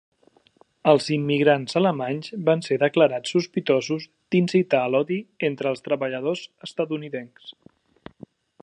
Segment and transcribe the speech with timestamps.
[0.91, 7.55] Els immigrants alemanys van ser declarats sospitosos d'incitar a l'odi entre els treballadors estatunidencs.